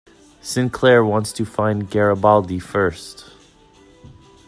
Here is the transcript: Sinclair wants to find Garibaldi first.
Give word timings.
Sinclair 0.41 1.05
wants 1.05 1.31
to 1.31 1.45
find 1.45 1.87
Garibaldi 1.87 2.57
first. 2.57 3.29